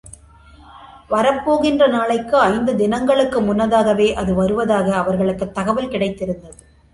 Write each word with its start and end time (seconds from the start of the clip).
வரப்போகின்ற 1.09 1.87
நாளைக்கு 1.87 2.37
ஐந்து 2.37 2.75
தினங்களுக்கு 2.75 3.41
முன்னதாகவே 3.41 4.13
அது 4.13 4.33
வருவதாக 4.33 4.95
அவர்களுக்குத் 4.95 5.53
தகவல் 5.53 5.89
கிடைத்திருந்தது. 5.89 6.57